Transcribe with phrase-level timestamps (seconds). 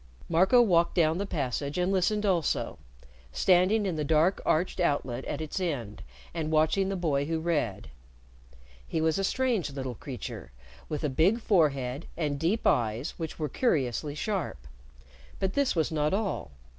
[0.27, 2.79] Marco walked down the passage and listened also,
[3.31, 6.01] standing in the dark arched outlet at its end
[6.33, 7.91] and watching the boy who read.
[8.87, 10.51] He was a strange little creature
[10.89, 14.65] with a big forehead, and deep eyes which were curiously sharp.
[15.39, 16.49] But this was not all.